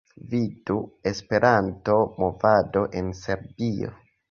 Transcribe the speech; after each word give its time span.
Vidu: 0.29 0.77
"Esperanto-movado 1.11 2.83
en 3.03 3.15
Serbio" 3.23 3.97